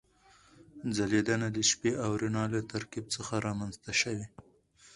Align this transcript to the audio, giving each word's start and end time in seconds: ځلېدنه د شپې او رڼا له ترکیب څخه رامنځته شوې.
ځلېدنه 0.95 1.47
د 1.55 1.57
شپې 1.69 1.91
او 2.03 2.11
رڼا 2.21 2.43
له 2.53 2.61
ترکیب 2.71 3.05
څخه 3.15 3.33
رامنځته 3.47 3.91
شوې. 4.01 4.27